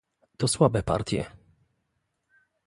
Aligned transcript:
To 0.37 0.47
słabe 0.47 0.83
partie 0.83 1.25